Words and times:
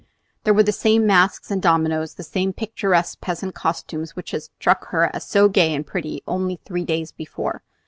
There 0.45 0.53
were 0.55 0.63
the 0.63 0.71
same 0.71 1.05
masks 1.05 1.51
and 1.51 1.61
dominos, 1.61 2.15
the 2.15 2.23
same 2.23 2.53
picturesque 2.53 3.21
peasant 3.21 3.53
costumes 3.53 4.15
which 4.15 4.31
had 4.31 4.41
struck 4.41 4.87
her 4.87 5.11
as 5.15 5.27
so 5.27 5.47
gay 5.47 5.75
and 5.75 5.85
pretty 5.85 6.23
only 6.25 6.55
three 6.65 6.83
days 6.85 7.11
before. 7.11 7.61